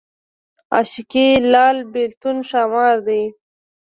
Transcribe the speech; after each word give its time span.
عاشقي 0.73 1.27
لال 1.53 1.77
بېلتون 1.91 2.37
ښامار 2.49 2.95
دی 3.07 3.23